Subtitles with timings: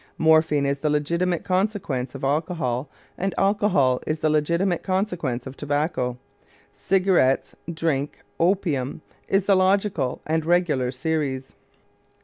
[0.17, 6.17] Morphine is the legitimate consequence of alcohol, and alcohol is the legitimate consequence of tobacco.
[6.73, 11.53] Cigarettes, drink, opium, is the logical and regular series.